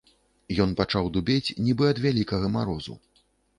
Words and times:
Ён 0.65 0.71
пачаў 0.79 1.09
дубець, 1.19 1.53
нібы 1.69 1.89
ад 1.93 2.03
вялікага 2.07 2.53
марозу. 2.57 3.01